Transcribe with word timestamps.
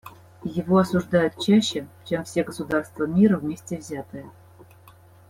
Его 0.55 0.79
осуждают 0.79 1.37
чаще, 1.39 1.87
чем 2.05 2.23
все 2.23 2.41
государства 2.43 3.05
мира 3.05 3.37
вместе 3.37 3.77
взятые. 3.77 4.25